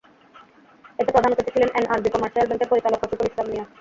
এতে 0.99 1.11
প্রধান 1.11 1.31
অতিথি 1.33 1.51
ছিলেন 1.55 1.69
এনআরবি 1.77 2.09
কমার্শিয়াল 2.09 2.47
ব্যাংকের 2.47 2.69
পরিচালক 2.71 2.99
রফিকুল 3.01 3.27
ইসলাম 3.29 3.47
মিয়া। 3.49 3.65